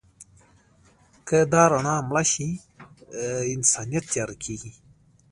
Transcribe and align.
که 1.27 1.37
دا 1.51 1.63
رڼا 1.71 1.95
مړه 2.09 2.23
شي، 2.31 2.49
انسانیت 3.55 4.05
تیاره 4.11 4.35
کېږي. 4.43 4.71